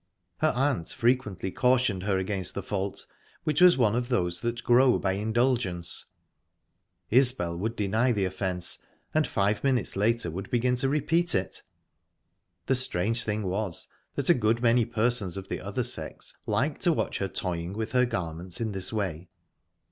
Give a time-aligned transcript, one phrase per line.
[0.37, 3.05] Her aunt frequently cautioned her against the fault,
[3.43, 6.07] which was one of those that grow by indulgence;
[7.11, 8.79] Isbel would deny the offence,
[9.13, 11.61] and five minutes later would begin to repeat it.
[12.65, 16.93] The strange thing was that a good many persons of the other sex liked to
[16.93, 19.29] watch her toying with her garments in this way.